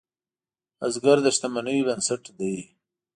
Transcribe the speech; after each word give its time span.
بزګر 0.79 1.17
د 1.23 1.27
شتمنیو 1.35 1.85
بنسټ 1.87 2.23
دی 2.39 2.55